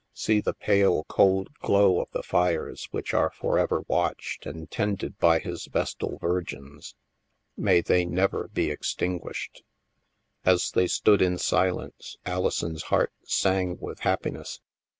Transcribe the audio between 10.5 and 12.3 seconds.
they stood in silence,